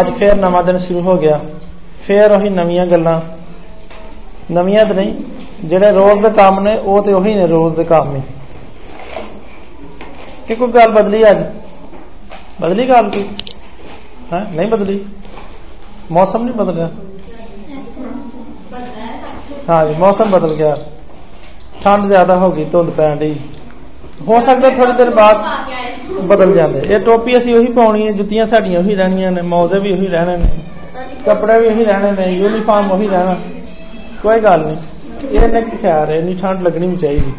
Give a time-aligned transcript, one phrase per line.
[0.00, 1.40] ਅੱਜ ਫੇਰ ਨਵਾਂ ਦਿਨ ਸ਼ੁਰੂ ਹੋ ਗਿਆ।
[2.02, 3.20] ਫੇਰ ਉਹੀ ਨਵੀਆਂ ਗੱਲਾਂ।
[4.52, 5.14] ਨਵੀਆਂ ਤਾਂ ਨਹੀਂ,
[5.64, 8.20] ਜਿਹੜੇ ਰੋਜ਼ ਦੇ ਕੰਮ ਨੇ, ਉਹ ਤੇ ਉਹੀ ਨੇ ਰੋਜ਼ ਦੇ ਕੰਮ ਹੀ।
[10.48, 11.44] ਕਿ ਕੋਈ ਗੱਲ ਬਦਲੀ ਅੱਜ?
[12.60, 13.24] ਬਦਲੀ ਗੱਲ ਕੀ
[14.32, 14.46] ਹੈ?
[14.52, 15.04] ਨਹੀਂ ਬਦਲੀ।
[16.10, 16.90] ਮੌਸਮ ਨਹੀਂ ਬਦਲਿਆ।
[19.70, 20.76] ਹਾਂ ਜੀ, ਮੌਸਮ ਬਦਲ ਗਿਆ।
[21.84, 23.36] ਠੰਡ ਜ਼ਿਆਦਾ ਹੋ ਗਈ, ਧੁੰਦ ਪੈਣ ਦੀ
[24.28, 25.36] ਹੋ ਸਕਦਾ ਥੋੜੀ ਦੇਰ ਬਾਅਦ
[26.10, 29.92] ਬਦਲ ਜਾਂਦੇ। ਇਹ ਟੋਪੀ ਅਸੀਂ ਉਹੀ ਪਾਉਣੀ ਹੈ, ਜੁੱਤੀਆਂ ਸਾਡੀਆਂ ਉਹੀ ਰਹਿਣੀਆਂ ਨੇ, ਮੌਜ਼ੇ ਵੀ
[29.92, 30.48] ਉਹੀ ਰਹਿਣੇ ਨੇ,
[31.26, 33.36] ਕੱਪੜੇ ਵੀ ਉਹੀ ਰਹਿਣੇ ਨੇ ਯੂਨੀਫਾਰਮ ਉਹੀ ਰਹਿਣਾ।
[34.22, 34.76] ਕੋਈ ਗੱਲ ਨਹੀਂ।
[35.30, 37.32] ਇਹ ਨੇ ਕੀ ਖਿਆਲ ਹੈ, ਇੰਨੀ ਠੰਡ ਲੱਗਣੀ ਵੀ ਚਾਹੀਦੀ।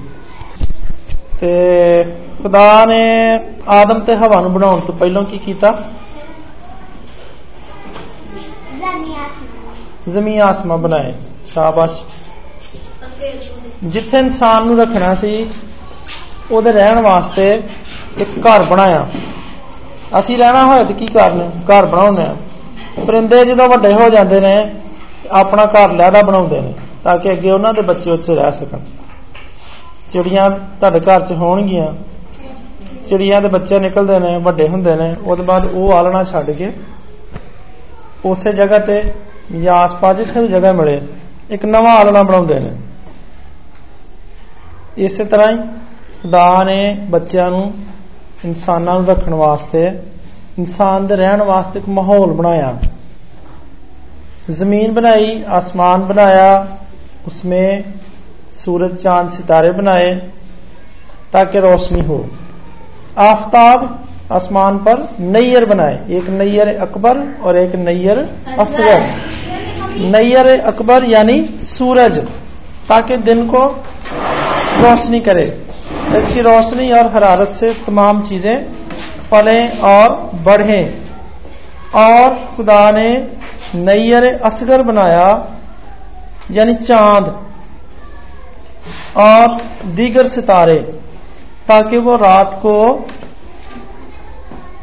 [1.40, 2.04] ਤੇ
[2.44, 3.04] ਖੁਦਾ ਨੇ
[3.68, 5.82] ਆਦਮ ਤੇ ਹਵਾ ਨੂੰ ਬਣਾਉਣ ਤੋਂ ਪਹਿਲਾਂ ਕੀ ਕੀਤਾ?
[10.10, 11.14] ਜ਼ਮੀਨ ਆਸਮਾਨ ਬਣਾਏ,
[11.54, 12.02] ਸ਼ਾਬਾਸ਼।
[13.84, 15.50] ਜਿੱਥੇ ਇਨਸਾਨ ਨੂੰ ਰੱਖਣਾ ਸੀ,
[16.52, 17.62] ਉਹਦੇ ਰਹਿਣ ਵਾਸਤੇ
[18.18, 19.06] ਇੱਕ ਘਰ ਬਣਾਇਆ।
[20.20, 22.36] ਅਸੀਂ ਰਹਿਣਾ ਹੋਏ ਤੇ ਕੀ ਕਰਨਾ ਘਰ ਬਣਾਉਂਦੇ ਆ
[23.08, 24.74] ਪਰਿੰਦੇ ਜਦੋਂ ਵੱਡੇ ਹੋ ਜਾਂਦੇ ਨੇ,
[25.32, 28.80] ਆਪਣਾ ਘਰ ਲੈਦਾ ਬਣਾਉਂਦੇ ਨੇ, ਤਾਂ ਕਿ ਅੱਗੇ ਉਹਨਾਂ ਦੇ ਬੱਚੇ ਉੱਥੇ ਰਹਿ ਸਕਣ।
[30.12, 31.94] ਚਿੜੀਆਂ ਤੁਹਾਡੇ ਘਰ 'ਚ ਹੋਣਗੀਆਂ।
[33.08, 36.72] ਚਿੜੀਆਂ ਦੇ ਬੱਚੇ ਨਿਕਲਦੇ ਨੇ, ਵੱਡੇ ਹੁੰਦੇ ਨੇ, ਉਹਦੇ ਬਾਅਦ ਉਹ ਆਲਣਾ ਛੱਡ ਕੇ
[38.26, 39.02] ਉਸੇ ਜਗ੍ਹਾ ਤੇ
[39.62, 41.02] ਜਾਂ ਆਸ-ਪਾਸ ਜਿੱਥੇ ਵੀ ਜਗ੍ਹਾ ਮਿਲੇ,
[41.52, 42.72] ਇੱਕ ਨਵਾਂ ਆਲਣਾ ਬਣਾਉਂਦੇ ਨੇ।
[44.98, 45.58] ਇਸੇ ਤਰ੍ਹਾਂ ਹੀ,
[46.22, 47.74] ਖੁਦਾ ਨੇ ਬੱਚਿਆਂ ਨੂੰ
[48.47, 49.87] ਇਨਸਾਨਾਂ ਨੂੰ ਰੱਖਣ ਵਾਸਤੇ
[50.59, 52.77] ਇਨਸਾਨ ਦੇ ਰਹਿਣ ਵਾਸਤੇ ਇੱਕ ਮਾਹੌਲ ਬਣਾਇਆ
[54.51, 56.47] ਜ਼ਮੀਨ बनाई आसमान बनाया
[57.27, 57.85] उसमें
[58.53, 60.09] सूरज चांद सितारे बनाए
[61.33, 62.17] ताकि रोशनी हो
[63.25, 63.85] आफ्ताब
[64.33, 68.19] आसमान पर नैयर बनाए एक नैयर अकबर और एक नैयर
[68.59, 69.07] असगर
[70.11, 72.19] नैयर अकबर यानी सूरज
[72.89, 73.65] ताकि दिन को
[74.78, 75.68] रोशनी करे।
[76.18, 78.64] इसकी रोशनी और हरारत से तमाम चीज़ें
[79.32, 80.10] पले और
[80.44, 81.02] बढ़े।
[81.96, 83.32] और खुदा ने
[83.76, 85.48] नैयर असगर बनाया,
[86.52, 87.26] यानी चाँद,
[89.18, 90.80] और दीगर सितारे,
[91.68, 93.08] ताकि वो रात को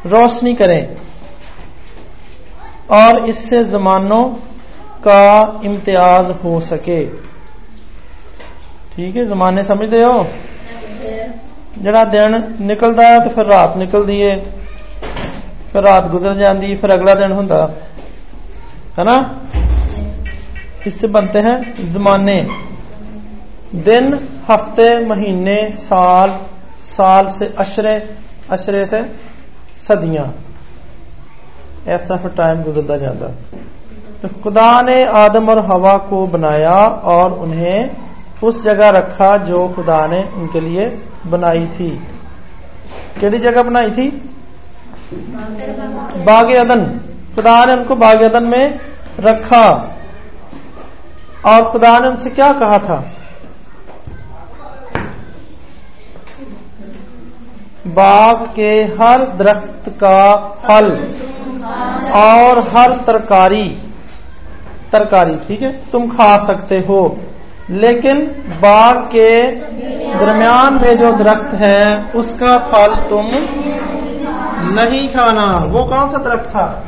[0.06, 0.96] रोशनी करें।
[2.90, 4.24] और इससे जमानों
[5.06, 7.04] का इम्तियाज़ हो सके।
[8.96, 10.26] ठीक है, जमाने समझते हो?
[11.78, 14.36] जरा दिन निकलता है तो फिर रात निकलती है।
[15.72, 17.54] फिर रात गुजर जाती फिर अगला दिन होंगे
[18.98, 19.16] है ना?
[20.86, 22.36] इससे बनते हैं जमाने।
[23.74, 24.12] दिन,
[24.48, 26.38] हफ़्ते, महीने, साल
[26.82, 27.96] साल से अशरे
[28.50, 29.02] अशरे से
[29.82, 30.26] सदियाँ।
[31.88, 33.28] इस तरह फिर टाइम गुजरता जाता
[34.22, 36.76] तो खुदा ने आदम और हवा को बनाया
[37.12, 37.90] और उन्हें
[38.44, 41.90] उस जगह रखा जो खुदा ने उनके लिए बनाई थी।
[43.20, 44.10] केड़ी जगह बनाई थी?
[46.24, 47.00] बाग अदन।
[47.34, 48.80] खुदा ने उनको बाग अदन में
[49.20, 49.96] रखा।
[51.46, 53.12] और खुदा ने उनसे क्या कहा था?
[57.86, 61.14] बाग के हर दरख्त का फल
[62.14, 63.78] और हर तरकारी।
[64.92, 65.90] तरकारी, ठीक है?
[65.92, 67.18] तुम खा सकते हो।
[67.70, 68.20] लेकिन
[68.62, 69.50] बाग के
[70.16, 73.26] दरमियान में जो दरख्त है, उसका फल तुम
[74.74, 76.84] नहीं खाना। वो कौन सा दरख्त था?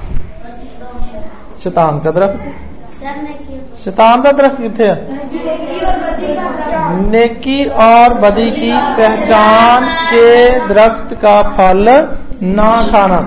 [1.62, 2.40] शैतान का दरख्त?
[3.84, 4.94] शैतान का दरख्त कितने
[7.10, 11.88] नेकी और बदी की पहचान के दरख्त का फल
[12.42, 13.20] ना खाना।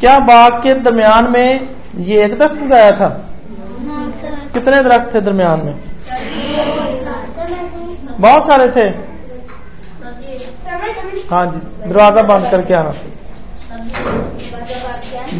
[0.00, 1.68] क्या बाग के दरमियान में
[1.98, 3.08] ये एक दरख्त उगाया था?
[4.54, 5.74] कितने दरख्त थे दरमियान में?
[8.20, 8.88] बहुत सारे थे।
[11.30, 12.94] हाँ जी, दरवाज़ा बंद करके आना।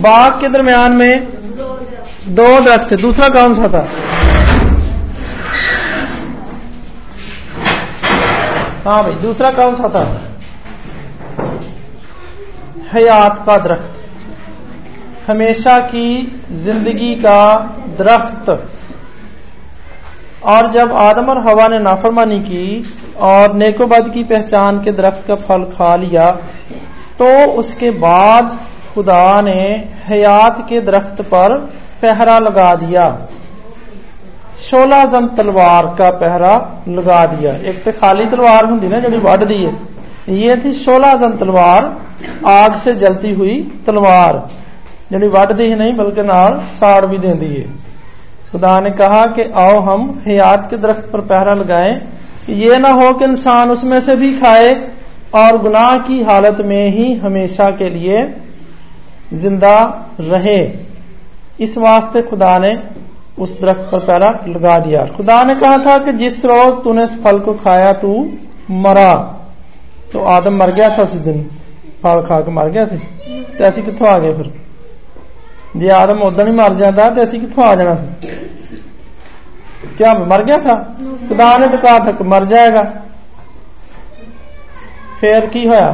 [0.00, 1.26] बाग के दरमियान में
[2.34, 3.86] दो दरख्त थे, दूसरा कौन सा था?
[8.84, 10.04] हाँ भाई, दूसरा कौन सा था?
[12.92, 13.92] हयात का दरख्त।
[15.28, 16.08] हमेशा की
[16.64, 17.40] ज़िंदगी का
[17.98, 18.50] दरख्त।
[20.46, 22.66] और जब आदम और हवा ने नाफरमानी की
[23.22, 26.30] और नेकोबद की पहचान के दरख्त का फल खा लिया
[27.18, 28.58] तो उसके बाद
[28.94, 29.60] खुदा ने
[30.04, 31.54] हयात के दरख्त पर
[32.02, 33.08] पहरा लगा दिया।
[34.60, 36.54] सोलह जन तलवार का पहरा
[36.88, 39.72] लगा दिया। एक तो खाली तलवार होंगी ना जी वढ़ दी है।
[40.36, 41.90] ये थी सोलह जन तलवार,
[42.46, 43.56] आग से जलती हुई
[43.86, 44.38] तलवार।
[45.12, 47.66] जी वढ़ दी ही नहीं, बल्कि नाल साड़ भी देती है।
[48.52, 52.00] खुदा ने कहा कि आओ हम हयात के दरख्त पर पहरा लगाएँ
[52.50, 54.74] ये ना हो कि इंसान उसमें से भी खाए
[55.34, 58.22] और गुनाह की हालत में ही हमेशा के लिए
[59.34, 59.78] ज़िंदा
[60.20, 60.60] रहे।
[61.60, 62.76] इस वास्ते खुदा ने
[63.38, 67.20] उस दरख्त पर पहरा लगा दिया। खुदा ने कहा था कि जिस रोज तूने इस
[67.22, 68.30] फल को खाया, तू
[68.70, 69.14] मरा।
[70.12, 71.42] तो आदम मर गया था उस दिन।
[72.02, 72.96] फल खा के मर गया से
[73.58, 74.52] तो ऐसी कितों आ गए फिर?
[75.74, 78.44] जे आदम ही मर जाता तो ऐसी कितों आ जाना सी
[79.98, 80.74] क्या मर गया था
[81.28, 82.82] खुदा ने तो कहा था मर जाएगा
[85.20, 85.88] फिर की होया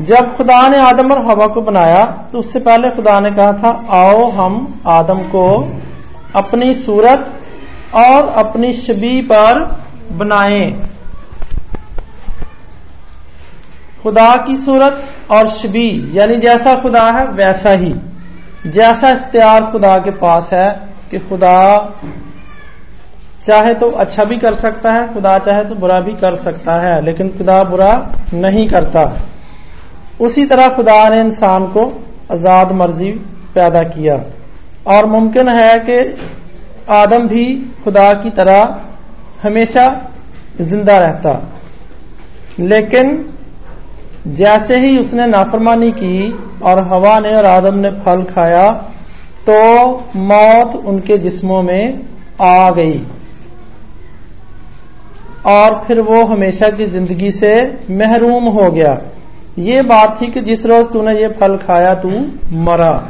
[0.00, 3.70] जब खुदा ने आदम और हवा को बनाया तो उससे पहले खुदा ने कहा था
[3.96, 5.44] आओ हम आदम को
[6.34, 7.32] अपनी सूरत
[7.94, 9.60] और अपनी शबी पर
[10.12, 10.64] बनाए
[14.02, 17.94] खुदा की सूरत और शबी, यानी जैसा खुदा है, वैसा ही।
[18.66, 20.68] जैसा इख्तियार खुदा के पास है
[21.10, 21.58] कि खुदा
[23.44, 27.00] चाहे तो अच्छा भी कर सकता है, खुदा चाहे तो बुरा भी कर सकता है,
[27.04, 27.92] लेकिन खुदा बुरा
[28.34, 29.02] नहीं करता।
[30.20, 31.86] उसी तरह खुदा ने इंसान को
[32.32, 33.10] आज़ाद मर्ज़ी
[33.54, 34.20] पैदा किया।
[34.86, 35.98] और मुमकिन है कि
[36.90, 37.44] आदम भी
[37.84, 38.80] खुदा की तरह
[39.42, 39.84] हमेशा
[40.60, 41.40] ज़िंदा रहता।
[42.60, 43.14] लेकिन
[44.26, 46.32] जैसे ही उसने नाफरमानी की
[46.62, 48.68] और हवा ने और आदम ने फल खाया
[49.48, 49.54] तो
[50.16, 52.00] मौत उनके जिस्मों में
[52.40, 53.02] आ गई।
[55.46, 59.00] और फिर वो हमेशा की ज़िंदगी से महरूम हो गया।
[59.58, 62.08] ये बात थी कि जिस रोज तूने ये फल खाया, तू
[62.52, 63.08] मरा।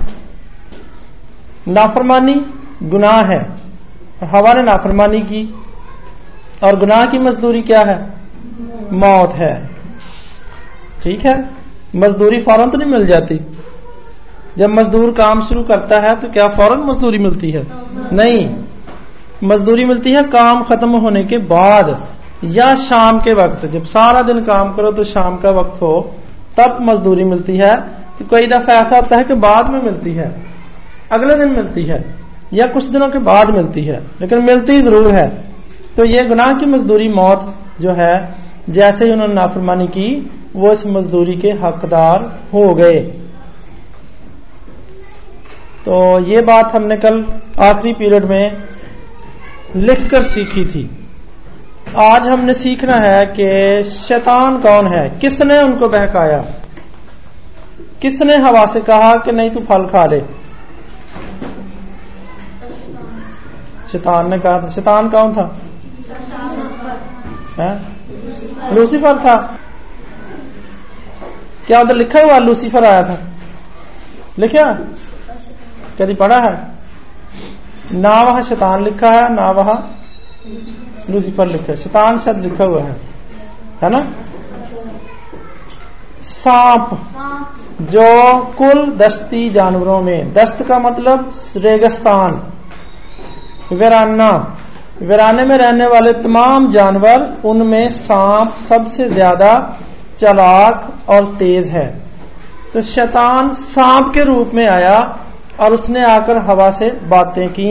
[1.69, 2.35] नाफरमानी
[2.83, 3.41] गुनाह है।
[4.25, 5.55] हवा ने नाफरमानी की।
[6.65, 7.99] और गुनाह की मजदूरी क्या है?
[8.93, 9.72] मौत है।
[11.03, 11.35] ठीक है?
[11.97, 13.41] मजदूरी फ़ौरन तो नहीं मिल जाती।
[14.59, 17.67] जब मजदूर काम शुरू करता है तो क्या फ़ौरन मजदूरी मिलती है?
[18.13, 18.49] नहीं।
[19.45, 21.97] मजदूरी मिलती है काम खत्म होने के बाद,
[22.47, 25.95] या शाम के वक्त। जब सारा दिन काम करो तो शाम का वक्त हो,
[26.57, 27.77] तब मजदूरी मिलती है।
[28.19, 30.35] तो कोई दफ़ा ऐसा होता है कि बाद में मिलती है,
[31.13, 32.05] अगले दिन मिलती है,
[32.53, 35.29] या कुछ दिनों के बाद मिलती है। लेकिन मिलती ज़रूर है।
[35.97, 38.35] तो ये गुनाह की मजदूरी मौत जो है,
[38.71, 40.09] जैसे ही उन्होंने नाफरमानी की
[40.57, 43.01] वो इस मजदूरी के हकदार हो गए।
[45.85, 47.25] तो ये बात हमने कल
[47.59, 48.63] आखिरी पीरियड में
[49.77, 51.09] लिखकर सीखी थी।
[51.97, 55.19] आज हमने सीखना है कि शैतान कौन है?
[55.21, 56.45] किसने उनको बहकाया?
[58.03, 60.21] किसने हवा से कहा कि नहीं तू फल खा ले?
[63.93, 65.59] शैतान ने कहा था। शैतान कौन था?
[68.73, 69.59] लूसीफर था।
[71.67, 73.19] क्या उधर लिखा हुआ लूसीफर आया था?
[74.39, 74.73] लिखा?
[75.99, 76.73] कभी पढ़ा है?
[77.93, 79.77] ना वहाँ शैतान लिखा है ना वहाँ
[81.11, 82.97] लूसीफर लिखा है। शैतान शायद लिखा हुआ है।
[83.83, 84.07] है ना?
[86.23, 86.91] सांप,
[87.83, 92.43] जो कुल दस्ती जानवरों में, दस्त का मतलब रेगिस्तान।
[93.73, 94.57] वीराना
[95.03, 99.79] वीराने में रहने वाले तमाम जानवर, उनमें सांप सबसे ज़्यादा
[100.18, 101.86] चलाक और तेज है
[102.74, 104.98] तो शैतान सांप के रूप में आया
[105.60, 107.70] और उसने आकर हवा से बातें की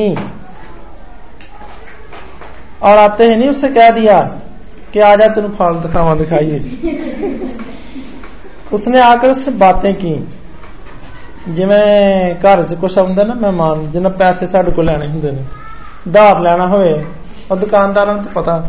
[2.82, 4.20] और आते ही नहीं उससे कह दिया
[4.92, 6.58] कि आ जा तेन फल दिखावा दिखाइए
[8.72, 10.16] उसने आकर उससे बातें की
[11.48, 15.44] ਜਿਵੇਂ ਘਰ 'ਚ ਕੁਛ ਆਉਂਦਾ ਨਾ ਮਹਿਮਾਨ ਜਿਹਨਾਂ ਪੈਸੇ ਸਾਡੇ ਕੋਲ ਲੈਣੇ ਹੁੰਦੇ ਨੇ
[16.12, 17.04] ਧਾਰ ਲੈਣਾ ਹੋਵੇ
[17.50, 18.62] ਉਹ ਦੁਕਾਨਦਾਰਾਂ ਨੂੰ ਤਾਂ ਪਤਾ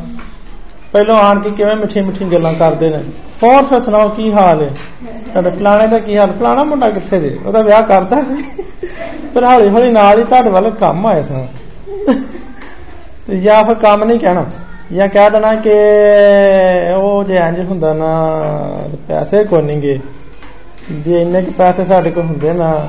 [0.92, 3.02] ਪਹਿਲਾਂ ਆਣ ਕੇ ਕਿਵੇਂ ਮਿੱਠੀ ਮਿੱਠੀ ਗੱਲਾਂ ਕਰਦੇ ਨੇ।
[3.42, 4.70] ਹੋਰ ਫਿਰ ਸੁਣਾਓ ਕੀ ਹਾਲ ਹੈ
[5.02, 6.32] ਤੁਹਾਡੇ ਫਲਾਣੇ ਦਾ ਕੀ ਹਾਲ?
[6.32, 7.38] ਫਲਾਣਾ ਮੁੰਡਾ ਕਿੱਥੇ ਜੇ?
[7.46, 8.44] ਉਹਦਾ ਵਿਆਹ ਕਰਦਾ ਸੀ।
[9.34, 11.46] ਪਰ ਹੌਲੀ ਹੌਲੀ ਨਾਲ ਹੀ ਤੁਹਾਡੇ ਵੱਲ ਕੰਮ ਆਇਆ ਸਨ
[13.26, 14.44] ਤੇ ਜਾਂ ਫਿਰ ਕੰਮ ਨਹੀਂ ਕਹਿਣਾ।
[14.92, 15.74] ਜਾਂ ਕਹਿ ਦੇਣਾ ਕਿ
[16.96, 18.08] ਉਹ ਜੇ ਇੰਜ ਹੁੰਦਾ ਨਾ,
[19.08, 19.98] ਪੈਸੇ ਕੋਈ ਨਹੀਂਗੇ
[20.92, 22.88] ਜੇ ਇੰਨੇ ਕਿ ਪੈਸੇ ਸਾਡੇ ਕੋਲ ਹੁੰਦੇ ਨਾ,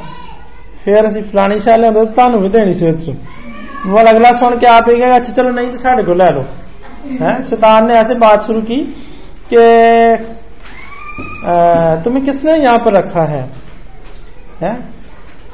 [0.86, 4.80] ਫਿਰ ਅਸੀਂ ਫਲਾਣੀ ਸ਼ਾਲੇ ਹੁੰਦੇ ਤੁਹਾਨੂੰ ਵੀ ਦੇਣੀ ਸੀ ਵਿੱਚ ਉਹ ਅਗਲਾ ਸੁਣ ਕੇ ਆ
[4.82, 6.44] ਪਈਗਾ ਅੱਛਾ ਚਲੋ ਨਹੀਂ ਤੇ ਸਾਡੇ ਕੋਲ ਲੈ ਲਓ।
[7.04, 7.42] है?
[7.42, 8.78] शैतान ने ऐसे बात शुरू की
[9.54, 10.26] कि
[12.04, 13.50] तुम्हें किसने यहाँ पर रखा है?
[14.62, 14.74] है?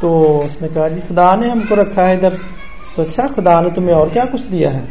[0.01, 0.11] तो
[0.45, 2.37] उसने कहा, जी, खुदा ने हमको रखा है इधर।
[2.95, 4.83] तो अच्छा खुदा ने तुम्हें और क्या कुछ दिया है?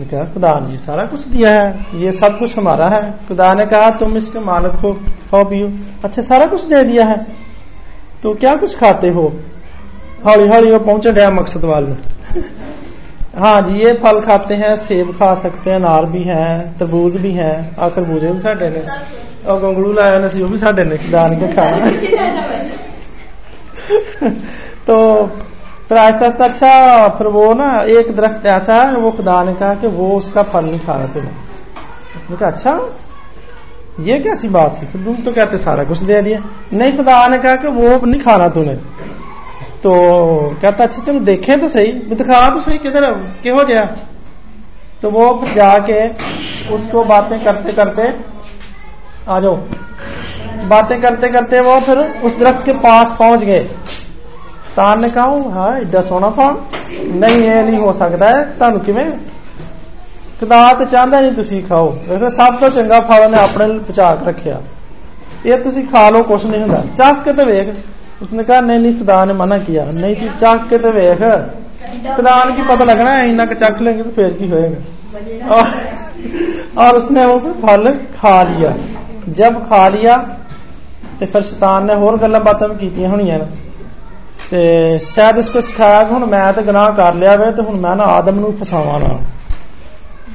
[0.00, 3.90] कहा, खुदा ने सारा कुछ दिया है। ये सब कुछ हमारा है। खुदा ने कहा,
[3.90, 4.92] तुम इसके मालिक हो,
[5.30, 5.70] खाओ, पियो।
[6.04, 7.26] अच्छा सारा कुछ दे दिया है।
[8.22, 9.32] तो क्या कुछ खाते हो?
[10.26, 11.84] हौली हौली वो पहुँचे डया मकसद वाल।
[13.34, 17.30] हाँ जी ये फल खाते हैं सेब खा सकते हैं अनार भी हैं तरबूज भी
[17.32, 18.80] हैं। आ खरबूजे भी साडे ने?
[19.46, 20.96] और गंगलू लाया ने वो भी साडे ने?
[21.10, 21.90] दान के खाना
[24.86, 25.26] तो
[25.88, 29.74] फिर आहिस्ता आहिस्ता अच्छा फिर वो ना एक दरख्त ऐसा है वो खुदा ने कहा
[29.74, 32.78] कि वो उसका फल नहीं खाना तुम्हें उसने कहा अच्छा
[34.00, 37.56] ये कैसी बात थी तुम तो कहते सारा कुछ दे दिया। नहीं खुदा ने कहा
[37.56, 38.74] कि वो नहीं खाना तूने।
[39.83, 39.93] तो
[40.61, 43.11] कहता अच्छा चलो देखें तो सही दिखा तो सही किधर
[43.43, 43.85] क्यों गया
[45.01, 46.07] तो वो जाके
[46.73, 48.13] उसको बातें करते करते
[49.29, 49.55] आ जाओ
[50.69, 53.67] बातें करते करते वो फिर उस दरख्त के पास पहुंच गए
[54.67, 56.55] ਸਤਾਨ ਨੇ ਕਹਾ ਹਾਂ ਐਡਾ ਸੋਹਣਾ ਫਲ
[57.15, 59.05] ਨਹੀਂ ਇਹ ਨਹੀਂ ਹੋ ਸਕਦਾ ਤੁਹਾਨੂੰ ਕਿਵੇਂ
[60.39, 64.15] ਖੁਦਾ ਤੇ ਚਾਹੁੰਦਾ ਨਹੀਂ ਤੁਸੀਂ ਖਾਓ ਵੇਖੋ ਸਭ ਤੋਂ ਚੰਗਾ ਫਲ ਨੇ ਆਪਣੇ ਲਈ ਬਚਾ
[64.15, 64.59] ਕੇ ਰੱਖਿਆ
[65.45, 67.69] ਇਹ ਤੁਸੀਂ ਖਾ ਲਓ ਕੁਛ ਨਹੀਂ ਹੁੰਦਾ ਚੱਕ ਕੇ ਤੇ ਵੇਖ
[68.21, 71.23] ਉਸਨੇ ਕਹਾ ਨਹੀਂ ਨਹੀਂ ਖੁਦਾ ਨੇ ਮਨਾ ਕੀਤਾ ਨਹੀਂ ਤੂੰ ਚੱਕ ਕੇ ਤੇ ਵੇਖ
[72.07, 75.67] खुदा ने की पता लगना है इना चख लेंगे तो फिर की होएगा और,
[76.77, 78.71] और उसने वो फल खा लिया
[79.31, 80.17] जब खा लिया
[81.19, 83.39] तो फिर शैतान ने होर गल्लां बातां भी कीतियां होनियां
[84.49, 84.63] ਤੇ
[85.03, 88.03] ਸ਼ਾਇਦ ਇਸਕੋ ਸਿਖਾਇਆ ਕਿ ਹੁਣ ਮੈਂ ਤਾਂ ਗੁਨਾਹ ਕਰ ਲਿਆ ਵੇ ਤੇ ਹੁਣ ਮੈਂ ਨਾ
[88.15, 89.07] ਆਦਮ ਨੂੰ ਫਸਾਵਾਂ ਨਾ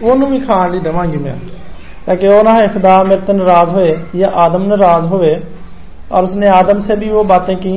[0.03, 1.35] ਉਹਨੂੰ ਵੀ ਖਾਣ ਲਈ ਦਵਾਂਗੀ ਮੈਂ
[2.05, 5.33] ताकि वो ना खुदा मेरे तो नाराज हुए या आदम नाराज हुए
[6.11, 7.75] और उसने आदम से भी वो बातें की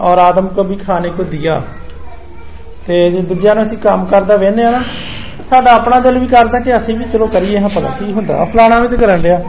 [0.00, 1.62] और आदम को भी खाने को दिया
[2.86, 4.80] ਤੇ ਜੇ ਦੂਜਿਆਂ ਨੂੰ ਅਸੀਂ ਕੰਮ ਕਰਦਾ ਵੇਖਨੇ ਆ ਨਾ
[5.50, 8.78] ਸਾਡਾ ਆਪਣਾ ਦਿਲ ਵੀ ਕਰਦਾ ਕਿ ਅਸੀਂ ਵੀ ਚਲੋ ਕਰੀਏ ਹਾਂ ਪਤਾ ਕੀ ਹੁੰਦਾ ਫਲਾਣਾ
[8.80, 9.40] ਵੀ ਤੇ ਕਰਨ ਡਿਆ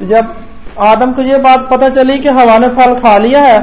[0.00, 0.26] तो जब
[0.80, 3.56] आदम को ये बात पता चली कि हवा ने फल खा लिया है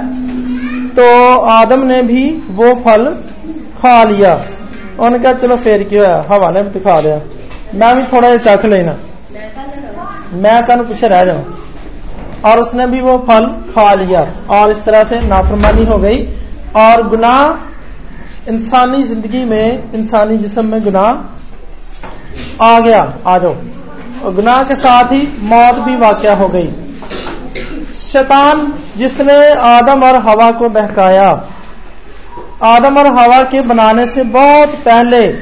[0.95, 1.05] तो
[1.51, 2.23] आदम ने भी
[2.57, 3.05] वो फल
[3.77, 7.19] खा लिया उन्होंने कहा चलो फिर क्यों है हवा ने भी खा लिया
[7.75, 8.95] मैं भी थोड़ा जिहा चख लेना
[10.39, 11.43] मैं कल पीछे रह जाऊं
[12.44, 16.18] और उसने भी वो फल खा लिया। और इस तरह से नाफरमानी हो गई।
[16.76, 23.54] और गुनाह इंसानी ज़िंदगी में, इंसानी जिसम में गुनाह आ गया। आ जाओ।
[24.24, 26.70] और गुनाह के साथ ही मौत भी वाक़ हो गई।
[27.94, 31.28] शैतान जिसने आदम और हवा को बहकाया।
[32.62, 35.32] आदम और हवा के बनाने से बहुत पहले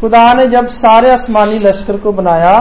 [0.00, 2.56] खुदा ने जब सारे आसमानी लश्कर को बनाया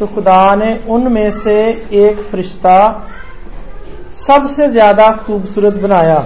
[0.00, 1.54] तो खुदा ने उनमें से
[1.92, 2.78] एक फरिश्ता
[4.12, 6.18] सबसे ज़्यादा खूबसूरत बनाया।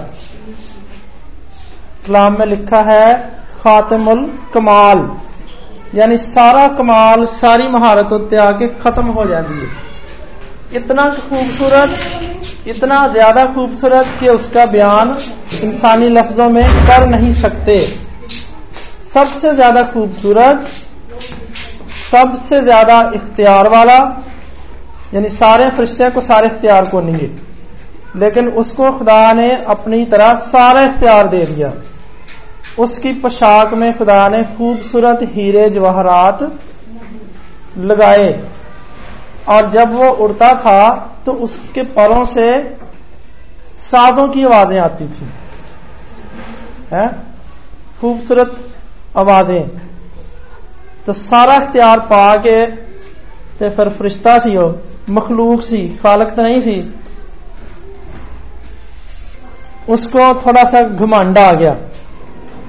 [2.07, 3.13] कलाम में लिखा है,
[3.63, 4.21] खातमुल
[4.53, 5.09] कमाल।
[5.95, 9.67] यानी सारा कमाल, सारी महारत उत्ते आके खत्म हो जाती है।
[10.73, 11.97] इतना खूबसूरत,
[12.67, 15.17] इतना ज़्यादा खूबसूरत कि उसका बयान
[15.63, 17.79] इंसानी लफ्जों में कर नहीं सकते।
[19.13, 20.65] सबसे ज़्यादा खूबसूरत
[22.01, 23.97] सबसे ज़्यादा इख्तियार वाला,
[25.13, 27.29] यानी सारे फरिश्ते को सारे इख्तियार को नहीं
[28.15, 31.71] लेकिन उसको खुदा ने अपनी तरह सारा इख्तियार दे दिया।
[32.79, 36.41] उसकी पोशाक में खुदा ने खूबसूरत हीरे जवाहरात
[37.79, 38.31] लगाए।
[39.49, 40.81] और जब वो उड़ता था
[41.25, 42.47] तो उसके परों से
[43.79, 45.25] साजों की आवाज़ें आती थी।
[48.01, 48.55] खूबसूरत
[49.17, 49.63] आवाज़ें।
[51.06, 52.54] तो सारा इख्तियार पा के
[53.58, 54.66] ते फिर फरिश्ता सी वो
[55.10, 56.76] मखलूक सी खालक तो नहीं सी
[59.88, 61.76] उसको थोड़ा सा घमंड आ गया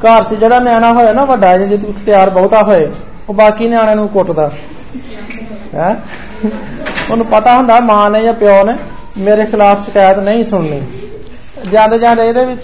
[0.01, 2.87] ਘਰ 'ਚ ਜਿਹੜਾ ਨਿਆਣਾ ਹੋਇਆ ਨਾ ਵੱਡਾ ਜੇ ਤੂੰ ਇਖਤਿਆਰ ਬਹੁਤਾ ਹੋਏ
[3.29, 4.49] ਉਹ ਬਾਕੀ ਨਿਆਣਿਆਂ ਨੂੰ ਕੁੱਟਦਾ
[5.73, 5.89] ਹੈ
[7.11, 8.75] ਉਹਨੂੰ ਪਤਾ ਹੁੰਦਾ ਮਾਂ ਨੇ ਜਾਂ ਪਿਓ ਨੇ
[9.17, 10.81] ਮੇਰੇ ਖਿਲਾਫ ਸ਼ਿਕਾਇਤ ਨਹੀਂ ਸੁਣਨੀ
[11.71, 12.55] ਜਾਂਦੇ ਜਾਂਦੇ ਇਹਦੇ ਵੀ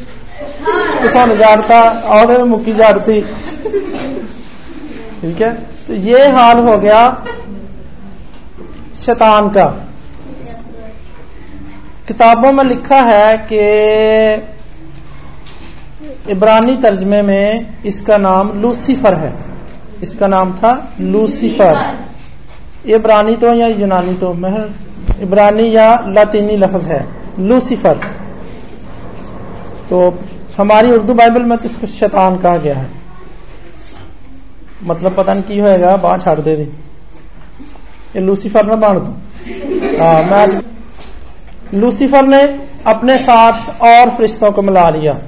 [1.01, 1.79] किसों ने जाड़ता
[2.11, 3.15] और में मुक्की जाड़ती
[5.20, 5.52] ठीक है?
[5.86, 7.24] तो ये हाल हो गया
[8.94, 9.64] शैतान का।
[12.08, 13.58] किताबों में लिखा है कि
[16.30, 19.32] इब्रानी तर्जमे में इसका नाम लूसीफर है।
[20.02, 21.98] इसका नाम था लूसीफर।
[22.86, 24.32] इब्रानी तो या यूनानी तो?
[24.34, 24.70] महर
[25.22, 27.06] इब्रानी या लातीनी लफ्ज है।
[27.38, 27.94] लूसीफर।
[29.90, 30.18] तो
[30.56, 32.99] हमारी उर्दू बाइबल में तो इसको शैतान कहा गया है।
[34.82, 36.62] मतलब पता नहीं की होएगा बाह छड़ दे दी
[38.14, 40.60] ये लूसीफर ना बन दू हाँ मैं आज
[41.74, 42.42] लूसीफर ने
[42.86, 45.18] अपने साथ और फरिश्तों को मिला लिया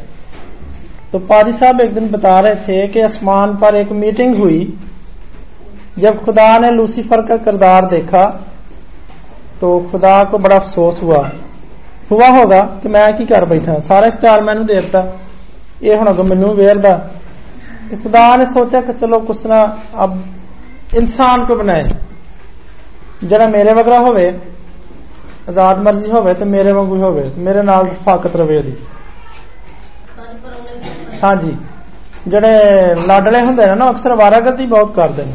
[1.13, 4.61] तो पादी साहब एक दिन बता रहे थे कि आसमान पर एक मीटिंग हुई
[5.99, 8.25] जब खुदा ने लूसीफर का किरदार देखा
[9.61, 11.31] तो खुदा को बड़ा अफसोस हुआ
[12.11, 15.03] हुआ होगा कि मैं की कर बैठा सारा इख्तियार मैंने दे दिता
[15.83, 16.95] ये हूँ अगर मैनू वेरदा
[17.92, 19.62] तो खुदा ने सोचा कि चलो कुछ ना
[19.98, 20.24] अब
[20.96, 21.90] इंसान को बनाए
[23.26, 24.28] जरा मेरे वगरा होवे
[25.50, 28.76] आजाद मर्जी होवे तो मेरे वांगू होवे मेरे नाल फाकत रवे ओदी
[31.24, 31.56] ਹਾਂਜੀ
[32.28, 35.34] ਜਿਹੜੇ ਲਾਡਲੇ ਹੁੰਦੇ ਨੇ ਨਾ ਅਕਸਰ ਵਾਰਾਗਰਦੀ ਬਹੁਤ ਕਰਦੇ ਨੇ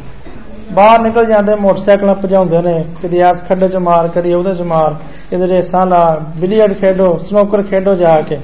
[0.73, 4.95] ਬਾਹਰ ਨਿਕਲ ਜਾਂਦੇ ਮੋਟਰਸਾਈਕਲਾਂ ਭਜਾਉਂਦੇ ਨੇ ਕਦੀ ਆਸ ਖੱਡੇ 'ਚ ਮਾਰ ਕਦੀ ਉਹਦੇ 'ਚ ਮਾਰ
[5.33, 6.05] ਇਹਦੇ ਰੇਸਾਂ ਲਾ
[6.37, 8.39] ਬਿਲੀਅਰਡ ਖੇਡੋ ਸਨੋਕਰ ਖੇਡੋ ਜਾ ਕੇ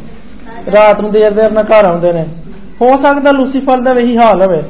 [0.73, 2.25] ਰਾਤ ਨੂੰ ਦੇਰ ਦੇਰ ਨਾਲ ਘਰ ਆਉਂਦੇ ਨੇ
[2.81, 4.63] ਹੋ ਸਕਦਾ ਲੂਸੀਫਰ ਦਾ ਵਹੀ ਹਾਲ ਹੋਵੇ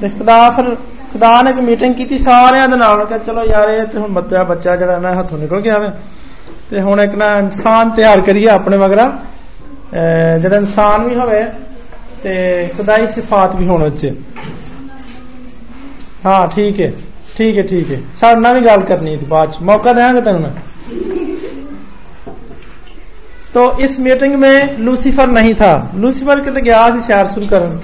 [0.00, 0.74] ਤੇ ਖੁਦਾ ਫਿਰ
[1.12, 4.42] ਖੁਦਾ ਨੇ ਇੱਕ ਮੀਟਿੰਗ ਕੀਤੀ ਸਾਰਿਆਂ ਦੇ ਨਾਲ ਕਿ ਚਲੋ ਯਾਰ ਇਹ ਤੇ ਹੁਣ ਬੱਚਾ
[4.44, 5.88] ਬੱਚਾ ਜਿਹੜਾ ਨਾ ਹੱਥੋਂ ਨਿਕਲ ਗਿਆ ਵੇ
[6.70, 9.10] ਤੇ ਹੁਣ ਇੱਕ ਨਾ ਇਨਸਾਨ ਤਿਆਰ ਕਰੀਏ ਆਪਣੇ ਮਗਰਾ
[9.92, 11.44] ਜਿਹੜਾ ਇਨਸਾਨ ਵੀ ਹੋਵੇ
[12.22, 12.34] ਤੇ
[12.76, 14.12] ਖੁਦਾਈ ਸਿਫਾਤ ਵੀ ਹੋਣ ਵਿੱਚ
[16.26, 16.92] ਹਾਂ ਠੀਕ ਹੈ
[17.36, 20.40] ਠੀਕ ਹੈ ਠੀਕ ਹੈ ਸਾਡੇ ਨਾਲ ਵੀ ਗੱਲ ਕਰਨੀ ਸੀ ਬਾਅਦ ਚ ਮੌਕਾ ਦੇਵਾਂਗੇ ਤੈਨੂੰ
[20.40, 20.50] ਮੈਂ
[23.54, 27.78] तो इस मीटिंग में लूसीफर नहीं था लूसीफर किते गया ਸੀ ਸੈਰ ਸੁਰ ਕਰਨ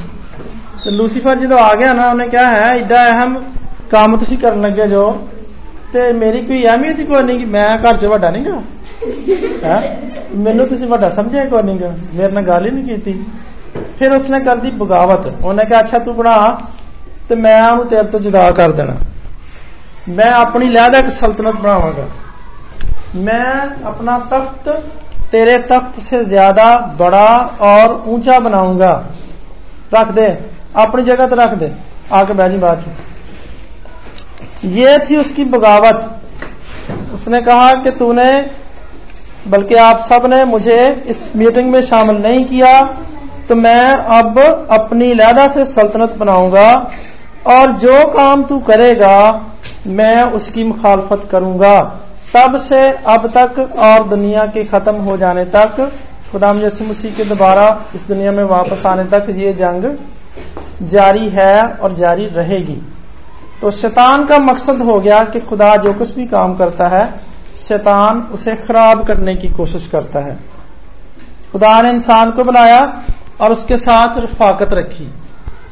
[0.85, 3.35] ਤੇ ਲੂਸੀਫਰ ਜਦੋਂ ਆ ਗਿਆ ਨਾ ਉਹਨੇ ਕਿਹਾ ਹੈ ਐਡਾ ਅਹਿਮ
[3.91, 5.05] ਕੰਮ ਤੁਸੀਂ ਕਰਨ ਲੱਗੇ ਜੋ
[5.93, 8.61] ਤੇ ਮੇਰੀ ਕੋਈ ਅਹਿਮੀਅਤ ਹੀ ਕੋਈ ਨਹੀਂ ਕਿ ਮੈਂ ਘਰ 'ਚ ਵੱਡਾ ਨਹੀਂਗਾ
[9.65, 9.99] ਹੈ
[10.37, 13.25] ਮੈਨੂੰ ਤੁਸੀਂ ਵੱਡਾ ਸਮਝਿਆ ਕੋਈ ਨਹੀਂਗਾ ਮੇਰੇ ਨਾਲ ਗੱਲ ਹੀ ਨਹੀਂ ਕੀਤੀ
[13.99, 16.37] ਫਿਰ ਉਸਨੇ ਕਰਦੀ ਬਗਾਵਤ ਉਹਨੇ ਕਿਹਾ ਅੱਛਾ ਤੂੰ ਬਣਾ
[17.29, 18.97] ਤੇ ਮੈਂ ਉਹਨੂੰ ਤੇਰੇ ਤੋਂ ਜੁਦਾ ਕਰ ਦੇਣਾ
[20.09, 22.07] ਮੈਂ ਆਪਣੀ ਲਹਿਦਾ ਇੱਕ ਸਲਤਨਤ ਬਣਾਵਾਂਗਾ
[23.17, 24.67] मैं अपना तख्त
[25.32, 26.66] तेरे तख्त से ज़्यादा
[27.00, 27.28] बड़ा
[27.62, 28.94] और ऊँचा बनाऊँगा।
[29.94, 30.28] रख दे,
[30.78, 31.72] अपनी जगह तो रख दे।
[32.14, 32.84] आके बैठी बात।
[34.66, 36.10] ये थी उसकी बगावत।
[37.16, 38.32] उसने कहा कि तूने,
[39.48, 42.82] बल्कि आप सबने मुझे इस मीटिंग में शामिल नहीं किया
[43.50, 43.86] तो मैं
[44.16, 44.40] अब
[44.72, 46.70] अपनी लहदा से सल्तनत बनाऊँगा,
[47.48, 49.18] और जो काम तू करेगा,
[49.88, 51.76] मैं उसकी मुखालफत करूँगा।
[52.36, 55.92] तब से अब तक और दुनिया के खत्म हो जाने तक,
[56.32, 59.98] खुदाम यसु मसीह के दोबारा इस दुनिया में वापस आने तक ये जंग
[60.82, 62.82] जारी है और जारी रहेगी।
[63.62, 67.14] तो शैतान का मकसद हो गया कि खुदा जो कुछ भी काम करता है,
[67.58, 70.40] शैतान उसे खराब करने की कोशिश करता है।
[71.52, 73.02] खुदा ने इंसान को बनाया
[73.42, 75.14] और उसके साथ रफाकत रखी।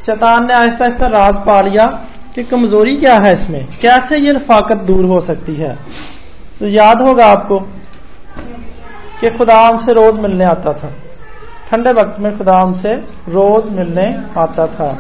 [0.06, 1.86] शैतान ने आहिस्ता आहिस्ता राज पा लिया
[2.36, 3.68] कि कमज़ोरी क्या है इसमें?
[3.82, 5.78] कैसे ये रफाकत दूर हो सकती है?
[6.61, 7.59] तो याद होगा आपको
[9.21, 10.91] कि खुदा उनसे रोज मिलने आता था
[11.71, 12.95] ठंडे वक्त में खुदा उनसे
[13.31, 14.07] रोज मिलने
[14.39, 14.91] आता था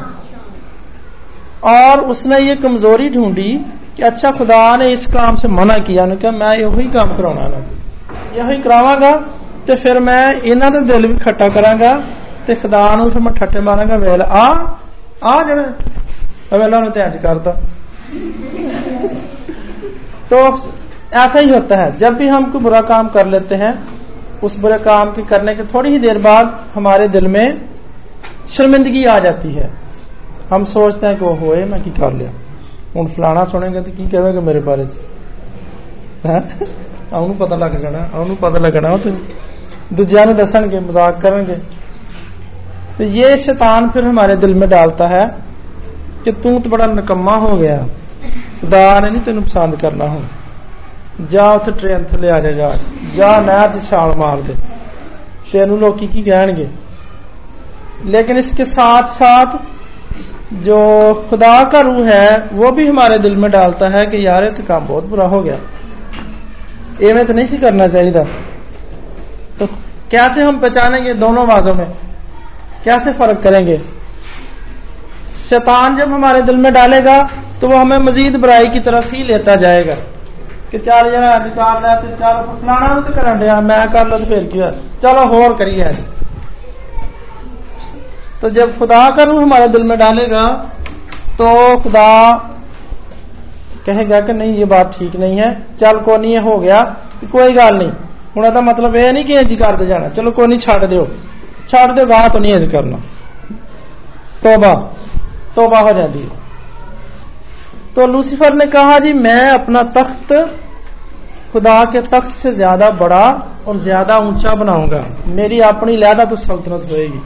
[1.66, 3.52] और उसने ये कमजोरी ढूंढी
[3.96, 7.48] कि अच्छा खुदा ने इस काम से मना किया ने कहा मैं यही काम कराना
[7.48, 7.62] ना
[8.36, 9.14] यही करावांगा
[9.66, 11.92] ਤੇ ਫਿਰ ਮੈਂ ਇਹਨਾਂ ਦੇ ਦਿਲ ਵੀ ਖੱਟਾ ਕਰਾਂਗਾ
[12.46, 14.42] ਤੇ ਖੁਦਾ ਨੂੰ ਫਿਰ ਮੈਂ ਠੱਟੇ ਮਾਰਾਂਗਾ ਵੇਲ ਆ
[15.24, 17.56] ਆ ਜਿਹੜਾ ਵੇਲਾ ਨੇ ਤੇ ਅੱਜ ਕਰਤਾ
[20.28, 20.38] तो
[21.14, 23.74] ऐसा ही होता है जब भी हम कोई बुरा काम कर लेते हैं
[24.42, 27.60] उस बुरे काम के करने के थोड़ी ही देर बाद हमारे दिल में
[28.50, 29.70] शर्मिंदगी आ जाती है
[30.50, 32.30] हम सोचते हैं कि वो होए मैं की कर लिया
[32.94, 34.86] हूं फलाना सुनेगा तो की कहेगा मेरे बारे
[36.24, 39.12] ਉਹਨੂੰ ਪਤਾ ਲੱਗ ਜਾਣਾ ਉਹਨੂੰ ਪਤਾ ਲੱਗਣਾ ਤੇ
[39.94, 41.58] ਦੂਜਿਆਂ ਨੂੰ ਦੱਸਣਗੇ ਮਜ਼ਾਕ ਕਰਨਗੇ
[42.96, 45.22] तो ये शैतान फिर हमारे दिल में डालता है
[46.24, 47.78] कि तू तो बड़ा निकम्मा हो गया
[48.58, 50.20] खुदा ने नहीं तेन पसंद करना हूं
[51.30, 52.70] ਜਾ ਉੱਥੇ ਟ੍ਰੇਨ ਥੱਲੇ ਆ ਜਾ ਜਾ
[53.16, 54.54] ਜਾ ਨਹਿਰ 'ਚ ਛਾਲ ਮਾਰ ਦੇ
[55.52, 56.68] ਤੈਨੂੰ ਲੋਕੀ ਕੀ ਕਹਿਣਗੇ
[58.04, 59.52] लेकिन इसके साथ साथ
[60.62, 60.78] जो
[61.28, 64.62] खुदा का रूह है वो भी हमारे दिल में डालता है कि यार ये तो
[64.64, 65.58] काम बहुत बुरा हो गया
[67.02, 68.24] एवं तो नहीं सी करना चाहिए
[69.58, 69.66] तो
[70.10, 71.86] कैसे हम पहचानेंगे दोनों आवाजों में
[72.84, 73.78] कैसे फर्क करेंगे
[75.44, 77.16] शैतान जब हमारे दिल में डालेगा
[77.60, 79.96] तो वो हमें मजीद बुराई की तरफ ही लेता जाएगा
[80.70, 84.06] ਕਿ ਚੱਲ ਯਾਰ ਅੱਜ ਕਰ ਲੈ ਤੇ ਚੱਲ ਫਲਾਣਾ ਨੂੰ ਤੇ ਕਰਨ ਡਿਆ ਮੈਂ ਕਰ
[84.06, 85.96] ਲਾਂ ਤੇ ਫੇਰ ਕੀ ਹੋਇਆ चलो और करिए आज
[88.42, 90.44] तो जब खुदा का रूह हमारे दिल में डालेगा
[91.34, 92.04] तो खुदा
[93.86, 96.78] कहेगा कि नहीं ये बात ठीक नहीं है चल को नहीं हो गया
[97.16, 97.90] तो कोई गल नहीं
[98.36, 101.06] हूं ਇਹਦਾ ਮਤਲਬ ਇਹ ਨਹੀਂ ਕਿ ਇੰਜ ਕਰਦੇ ਜਾਣਾ ਚਲੋ ਕੋਈ ਨਹੀਂ ਛੱਡ ਦਿਓ
[101.68, 102.98] ਛੱਡ ਦਿਓ ਗਾਹ ਤੋਂ ਨਹੀਂ ਇੰਜ ਕਰਨਾ
[104.42, 104.72] ਤੋਬਾ
[105.56, 106.37] ਤੋਬਾ ਹੋ ਜਾਂਦੀ है
[107.99, 110.31] तो लूसीफर ने कहा, जी, मैं अपना तख्त
[111.53, 113.25] खुदा के तख्त से ज़्यादा बड़ा
[113.67, 117.19] और ज़्यादा ऊँचा बनाऊँगा। मेरी अपनी लहदा तो सल्तनत होएगी।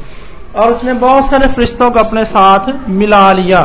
[0.56, 3.60] और उसने बहुत सारे फरिश्तों को अपने साथ मिला लिया।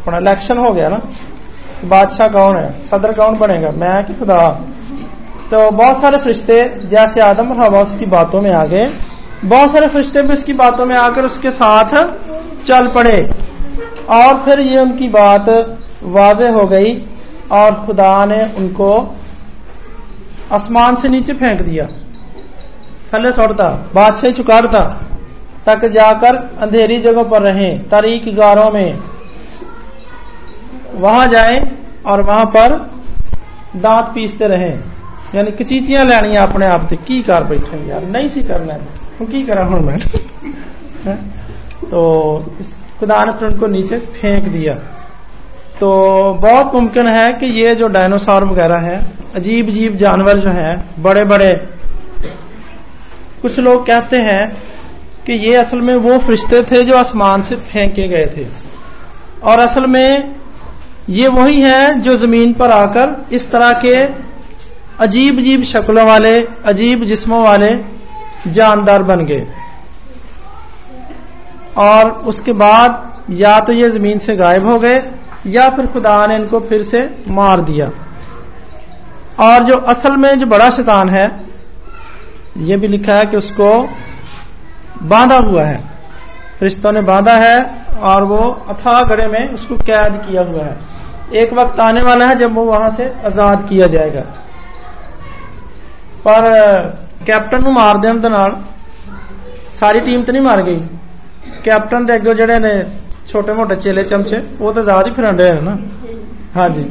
[0.00, 1.00] अपना इलेक्शन हो गया ना?
[1.84, 2.72] बादशाह कौन है?
[2.84, 3.70] सदर कौन बनेगा?
[3.76, 4.48] मैं कि खुदा?
[5.50, 8.90] तो बहुत सारे फरिश्ते जैसे आदम और हवा उसकी बातों में आ गए।
[9.44, 11.90] बहुत सारे फरिश्ते भी उसकी बातों में आकर उसके साथ
[12.66, 13.43] चल पड़े।
[14.10, 15.48] और फिर ये उनकी बात
[16.02, 16.94] वाज हो गई
[17.52, 18.90] और खुदा ने उनको
[20.52, 21.86] आसमान से नीचे फेंक दिया।
[23.12, 24.80] थले छोड़ता बादशाही चुकाड़ता,
[25.66, 28.98] तक जाकर अंधेरी जगहों पर रहें तारीख गारों में।
[30.94, 31.60] वहाँ जाएँ
[32.06, 32.92] और वहाँ पर
[33.76, 34.74] दांत पीसते रहें।
[35.34, 39.42] यानी कचीचियाँ लैनिया अपने आप से, की कर बैठे यार, नहीं सी करना है। की
[39.46, 39.98] करा हूँ मैं?
[41.84, 42.02] तो
[43.00, 44.74] खुदा ने फिर उनको नीचे फेंक दिया।
[45.80, 45.88] तो
[46.42, 49.00] बहुत मुमकिन है कि ये जो डायनासोर वगैरह है
[49.34, 51.52] अजीब अजीब जानवर जो हैं बड़े बड़े
[53.42, 54.44] कुछ लोग कहते हैं
[55.26, 58.46] कि ये असल में वो फरिश्ते थे जो आसमान से फेंके गए थे।
[59.42, 60.34] और असल में
[61.10, 63.94] ये वही है जो ज़मीन पर आकर इस तरह के
[65.00, 67.70] अजीब अजीब शक्लों वाले, अजीब जिस्मों वाले
[68.48, 69.46] जानदार बन गए।
[71.79, 75.01] और उसके बाद या तो ये जमीन से गायब हो गए
[75.47, 77.91] या फिर खुदा ने इनको फिर से मार दिया
[79.39, 81.25] और जो असल में जो बड़ा शैतान है
[82.61, 83.71] ये भी लिखा है कि उसको
[85.03, 85.79] बांधा हुआ है
[86.61, 87.57] रिश्तों ने बांधा है
[88.03, 88.37] और वो
[88.69, 90.77] अथाह गड़े में उसको कैद किया हुआ है
[91.35, 94.25] एक वक्त आने वाला है जब वो वहां से आजाद किया जाएगा
[96.23, 96.47] पर
[97.25, 98.55] कैप्टन ਨੂੰ ਮਾਰ ਦੇਣ ਦੇ ਨਾਲ
[99.73, 100.79] ਸਾਰੀ ਟੀਮ ਤੇ ਨਹੀਂ ਮਾਰ ਗਈ
[101.63, 102.71] ਕੈਪਟਨ ਦੇ ਅੱਗੇ ਜਿਹੜੇ ਨੇ
[103.27, 105.77] ਛੋਟੇ ਮੋਟੇ ਚੇਲੇ ਚਮਚੇ ਉਹ ਤਾਂ ਆਜ਼ਾਦ ਹੀ ਫਿਰਨ ਰਹੇ ਨਾ
[106.57, 106.85] ਹਾਂਜੀ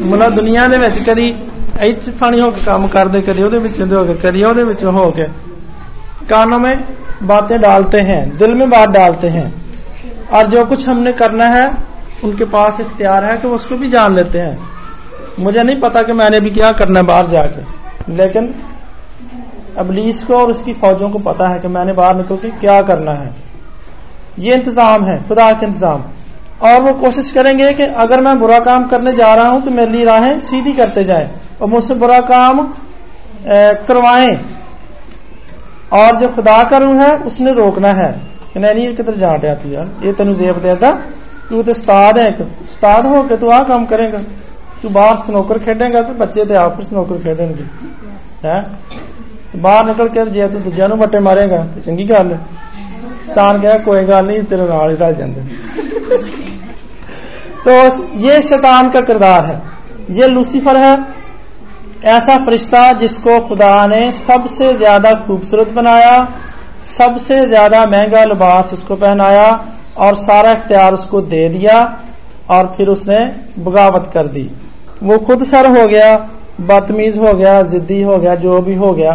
[0.00, 1.34] ਮਤਲਬ ਦੁਨੀਆ ਦੇ ਵਿੱਚ ਕਦੀ
[1.82, 5.10] ਇੱਥੇ ਥਾਣੀ ਹੋ ਕੇ ਕੰਮ ਕਰਦੇ ਕਦੀ ਉਹਦੇ ਵਿੱਚ ਹੋ ਕੇ ਕਦੀ ਉਹਦੇ ਵਿੱਚ ਹੋ
[5.10, 5.28] ਕੇ
[6.24, 6.82] कानों में
[7.22, 9.46] बातें डालते हैं दिल में बात डालते हैं
[10.32, 11.64] और जो कुछ हमने करना है
[12.24, 14.58] उनके पास इख्तियार है कि वो उसको भी जान लेते हैं
[15.40, 18.54] मुझे नहीं पता कि मैंने भी क्या करना है बाहर जाके लेकिन
[19.77, 23.13] अबलीस को और उसकी फौजों को पता है कि मैंने बाहर निकल के क्या करना
[23.13, 23.33] है।
[24.39, 26.03] ये इंतज़ाम है, खुदा के इंतज़ाम।
[26.61, 29.91] और वो कोशिश करेंगे कि अगर मैं बुरा काम करने जा रहा हूँ तो मेरे
[29.91, 31.29] लिए राहें सीधी करते जाए
[31.61, 32.61] और मुझसे बुरा काम
[33.47, 34.37] करवाएँ।
[35.93, 38.09] और जो खुदा का रूह है, उसने रोकना है।
[38.57, 39.89] नहीं ये किधर जा रहा तू यार?
[40.03, 40.91] ये तेन जेब देता
[41.49, 44.19] तू तो उस्ताद है एक। उस्ताद हो के तू आ काम करेगा।
[44.81, 47.63] तू बाहर स्नोकर खेडेगा तो बच्चे तो आप स्नोकर खेडेंगे।
[48.43, 48.59] है?
[49.58, 52.40] बाहर निकल के जे तू दूजा बट्टे मारेगा तो चंगी गल है
[53.24, 55.42] ਸਤਾਨ कहा कोई गल नहीं तेरे नाल ही रल जाते
[57.64, 57.74] तो
[58.20, 59.58] ये शैतान का किरदार है
[60.12, 60.92] ये लूसीफर है
[62.12, 66.16] ऐसा फरिश्ता जिसको खुदा ने सबसे ज्यादा खूबसूरत बनाया
[66.88, 69.46] सबसे ज्यादा महंगा लिबास उसको पहनाया
[69.98, 71.76] और सारा इख्तियार उसको दे दिया
[72.50, 73.20] और फिर उसने
[73.60, 74.44] बगावत कर दी
[75.02, 76.10] वो खुद सर हो गया
[76.62, 79.14] बदतमीज हो गया जिद्दी हो गया जो भी हो गया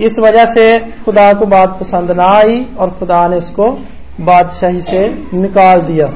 [0.00, 3.70] इस वजह से खुदा को बात पसंद ना आई और खुदा ने उसको
[4.20, 6.06] बादशाही से निकाल दिया।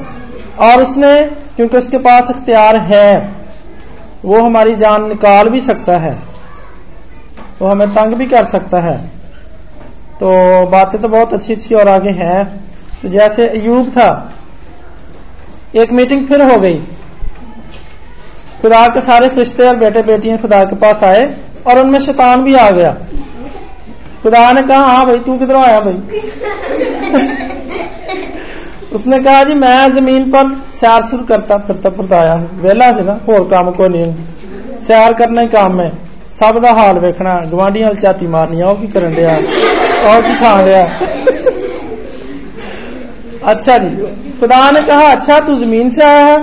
[0.60, 1.24] और उसने,
[1.56, 3.32] क्योंकि उसके पास अख्तियार है,
[4.24, 6.18] वो हमारी जान निकाल भी सकता है,
[7.60, 8.96] वो हमें तंग भी कर सकता है।
[10.20, 10.30] तो
[10.66, 12.44] बातें तो बहुत अच्छी अच्छी और आगे हैं।
[13.02, 14.32] तो जैसे अयूब था,
[15.76, 16.80] एक मीटिंग फिर हो गई।
[18.62, 21.24] खुदा के सारे फरिश्ते और बेटे बेटियाँ खुदा के पास आए
[21.66, 22.96] और उनमें शैतान भी आ गया।
[24.23, 25.97] खुदा ने कहा हाँ भाई तू किधरों आया भाई
[28.93, 33.19] उसने कहा जी मैं जमीन पर सैर सुर करता फिरता फिरता आया वेला से ना
[33.27, 35.91] होर काम को नहीं सैर करना ही काम है
[36.31, 39.35] सब का हाल वेखना गवांढियां झाती मारनी ਉਹ ਕੀ ਕਰਨ ਡਿਆ
[40.05, 40.85] और की खान रहा
[43.51, 43.89] अच्छा जी
[44.39, 46.37] खुदा ने कहा अच्छा तू जमीन से आया है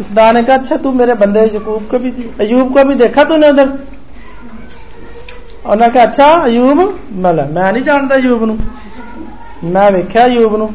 [0.00, 3.50] खुदा ने कहा अच्छा तू मेरे बंदे यकूब को भी अयूब को भी देखा तूने
[3.50, 3.72] उधर
[5.64, 6.80] ਉਹਨਾਂ ਕਹਾ ਅੱਛਾ ਅਯੂਬ
[7.16, 8.58] ਮੈਂ ਮੈਂ ਨਹੀਂ ਜਾਣਦਾ ਅਯੂਬ ਨੂੰ
[9.64, 10.66] मैं वेख्या अयूब नु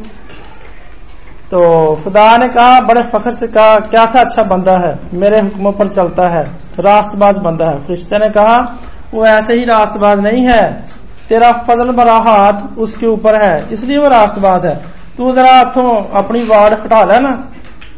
[1.45, 1.59] तो
[1.99, 6.27] खुदा ने कहा बड़े फखर से कहा कैसा अच्छा बंदा है मेरे हुक्मों पर चलता
[6.29, 6.41] है
[6.81, 8.57] रास्तबाज बंदा है फरिश्ते ने कहा
[9.11, 10.61] वो ऐसे ही रास्तबाज नहीं है
[11.29, 14.75] तेरा फजल भरा हाथ उसके ऊपर है इसलिए वो रास्तबाज है
[15.17, 17.31] तू जरा हथों अपनी वाड़ हटा ले ना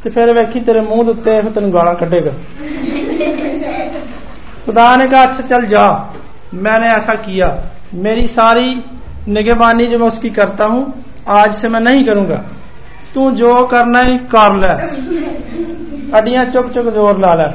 [0.03, 2.35] तो फिर वेखी तेरे मुंह उत्ते फिर तेन गाला कटेगा
[4.65, 5.87] खुदा ने कहा अच्छा चल जा
[6.54, 7.48] मैंने ऐसा किया।
[7.96, 8.82] मेरी सारी
[9.28, 10.82] निगेबानी जो मैं उसकी करता हूँ,
[11.28, 12.42] आज से मैं नहीं करूँगा।
[13.14, 14.68] तू जो करना है कर ले।
[16.12, 17.48] अडियाँ चुप चुक ज़ोर ला ले।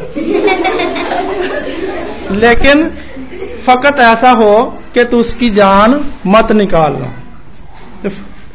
[2.37, 2.89] लेकिन
[3.65, 4.53] फकत ऐसा हो
[4.93, 7.11] कि तू उसकी जान मत निकालना
[8.03, 8.09] तो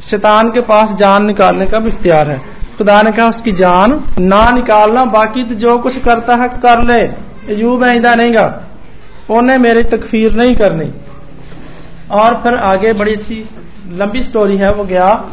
[0.04, 2.40] शैतान के पास जान निकालने का भी इख्तियार है।
[2.78, 7.02] खुदा ने कहा, उसकी जान ना निकालना, बाकी तो जो कुछ करता है कर ले।
[7.54, 8.46] यूब ऐदा नहींगा
[9.30, 10.90] उन्हें मेरी तकफीर नहीं करनी।
[12.10, 13.44] और फिर आगे बड़ी अच्छी
[13.92, 15.24] लंबी स्टोरी है, वो गया।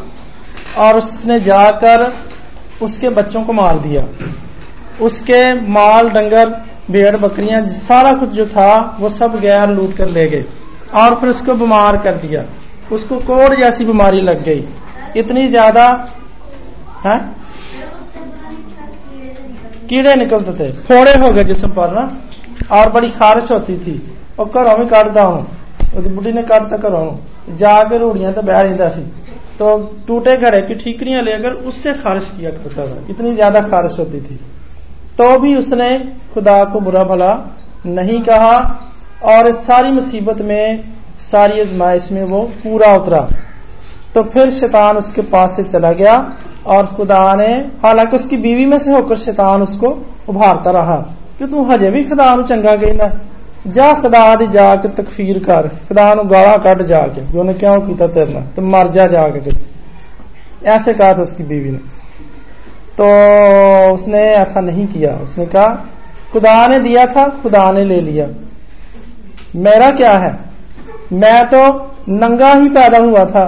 [0.78, 2.12] और उसने जाकर
[2.82, 4.04] उसके बच्चों को मार दिया।
[5.00, 6.48] उसके माल, डंगर,
[6.90, 10.44] भेड़, बकरियाँ, सारा कुछ जो था, वो सब गया, लूट कर ले गए।
[10.94, 12.44] और फिर उसको बीमार कर दिया।
[12.92, 14.64] उसको कोड़ जैसी बीमारी लग गई।
[15.16, 16.08] इतनी ज़्यादा,
[17.04, 17.18] है?
[19.88, 22.10] कीड़े निकलते थे। फोड़े हो गए जिसम पर ना।
[22.72, 24.00] और बड़ी खारिश होती थी।
[24.38, 25.46] और घरों भी कटता हूँ।
[25.96, 28.88] बुढ़ी ने काटता घरों। जाके रूढ़िया तो बह रहा
[29.58, 29.76] तो
[30.06, 34.38] टूटे घड़े की ठीकरियाँ लेकर उससे खारिश किया करता था। इतनी ज़्यादा खारिश होती थी।
[35.18, 35.98] तो भी उसने
[36.34, 37.32] खुदा को बुरा भला
[37.86, 38.54] नहीं कहा
[39.24, 40.84] और सारी मुसीबत में,
[41.20, 43.28] सारी आजमाइश में वो पूरा उतरा।
[44.14, 46.14] तो फिर शैतान उसके पास से चला गया
[46.66, 49.88] और खुदा ने, हालाँकि उसकी बीवी में से होकर शैतान उसको
[50.28, 51.04] उभारता रहा।
[51.40, 53.10] हजे भी खुदा नु चंगा कहना
[53.66, 55.70] जा खुदा दी जाके तकफीर कर
[56.14, 59.52] नु गाला कट जाके जो उन्हें क्यों किया तेरे तो मर जा जाके
[60.66, 61.78] ऐसे कहा था उसकी बीवी ने
[62.96, 63.06] तो
[63.92, 65.66] उसने ऐसा नहीं किया उसने कहा
[66.32, 68.26] खुदा ने दिया था खुदा ने ले लिया
[69.56, 70.32] मेरा क्या है
[71.12, 71.60] मैं तो
[72.08, 73.44] नंगा ही पैदा हुआ था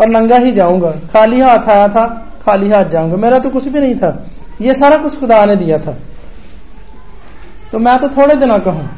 [0.00, 2.06] और नंगा ही जाऊँगा खाली हाथ आया था
[2.44, 4.10] खाली हाथ जाऊँगा मेरा तो कुछ भी नहीं था
[4.60, 5.96] ये सारा कुछ खुदा ने दिया था
[7.72, 8.88] तो मैं तो थोड़े दिनों का हूँ।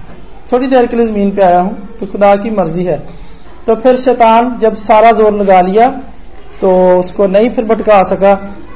[0.53, 2.99] थोड़ी देर के लिए ज़मीन पे आया हूँ तो खुदा की मर्ज़ी है।
[3.67, 5.89] तो फिर शैतान जब सारा ज़ोर लगा लिया
[6.61, 8.35] तो उसको नहीं फिर भटका सका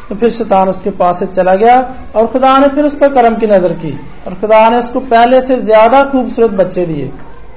[0.09, 1.81] तो फिर शैतान उसके पास से चला गया,
[2.17, 3.91] और खुदा ने फिर उस पर कर्म की नज़र की,
[4.27, 7.07] और खुदा ने उसको पहले से ज़्यादा खूबसूरत बच्चे दिए।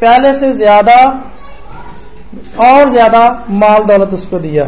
[0.02, 0.96] पहले से ज़्यादा
[2.62, 4.66] और ज़्यादा माल दौलत उसको दिया।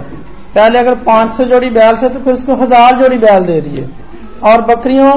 [0.56, 3.88] पहले अगर पाँच सौ जोड़ी बैल थे तो फिर उसको हज़ार जोड़ी बैल दे दिए।
[4.44, 5.12] और बकरियों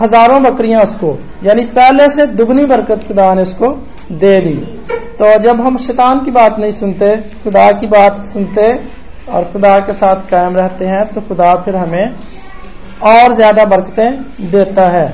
[0.00, 3.68] हज़ारों बकरियाँ उसको, यानी पहले से दुगनी बरकत खुदा ने उसको
[4.12, 4.54] दे दी।
[5.18, 8.72] तो जब हम शैतान की बात नहीं सुनते, खुदा की बात सुनते
[9.28, 12.14] और खुदा के साथ कायम रहते हैं तो खुदा फिर हमें
[13.04, 15.06] और ज़्यादा बरकतें देता है।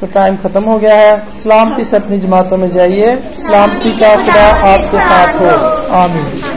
[0.00, 4.46] तो टाइम खत्म हो गया है। सलामती से अपनी जमातों में जाइए। सलामती का खुदा
[4.66, 6.55] आपके साथ हो। आमीन।